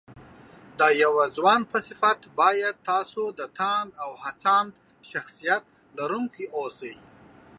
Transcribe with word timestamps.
د 0.79 0.81
يو 1.03 1.13
ځوان 1.37 1.61
په 1.71 1.77
صفت 1.87 2.19
بايد 2.39 2.75
تاسو 2.91 3.23
د 3.39 3.41
تاند 3.59 3.91
او 4.03 4.11
هڅاند 4.23 4.71
شخصيت 5.11 5.63
لرونکي 5.97 6.45
واوسئ 6.49 6.95